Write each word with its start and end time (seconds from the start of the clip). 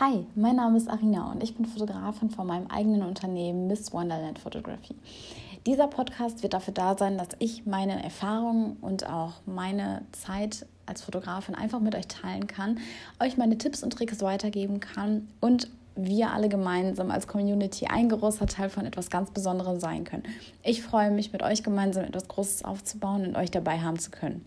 Hi, 0.00 0.26
mein 0.34 0.56
Name 0.56 0.76
ist 0.76 0.90
Arina 0.90 1.30
und 1.30 1.40
ich 1.40 1.54
bin 1.54 1.66
Fotografin 1.66 2.28
von 2.28 2.48
meinem 2.48 2.66
eigenen 2.66 3.02
Unternehmen 3.02 3.68
Miss 3.68 3.92
Wonderland 3.92 4.40
Photography. 4.40 4.96
Dieser 5.66 5.86
Podcast 5.86 6.42
wird 6.42 6.52
dafür 6.52 6.74
da 6.74 6.98
sein, 6.98 7.16
dass 7.16 7.28
ich 7.38 7.64
meine 7.64 8.02
Erfahrungen 8.02 8.76
und 8.80 9.08
auch 9.08 9.34
meine 9.46 10.02
Zeit 10.10 10.66
als 10.86 11.02
Fotografin 11.02 11.54
einfach 11.54 11.78
mit 11.78 11.94
euch 11.94 12.08
teilen 12.08 12.48
kann, 12.48 12.80
euch 13.20 13.36
meine 13.36 13.56
Tipps 13.56 13.84
und 13.84 13.92
Tricks 13.92 14.20
weitergeben 14.20 14.80
kann 14.80 15.28
und 15.40 15.68
wir 15.94 16.32
alle 16.32 16.48
gemeinsam 16.48 17.12
als 17.12 17.28
Community 17.28 17.86
ein 17.86 18.08
großer 18.08 18.48
Teil 18.48 18.70
von 18.70 18.86
etwas 18.86 19.10
ganz 19.10 19.30
Besonderem 19.30 19.78
sein 19.78 20.02
können. 20.02 20.24
Ich 20.64 20.82
freue 20.82 21.12
mich, 21.12 21.32
mit 21.32 21.44
euch 21.44 21.62
gemeinsam 21.62 22.02
etwas 22.02 22.26
Großes 22.26 22.64
aufzubauen 22.64 23.28
und 23.28 23.36
euch 23.36 23.52
dabei 23.52 23.78
haben 23.78 24.00
zu 24.00 24.10
können. 24.10 24.44